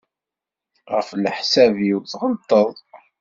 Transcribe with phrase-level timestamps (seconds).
[0.93, 2.71] Ɣef leḥsab-iw tɣelṭeḍ.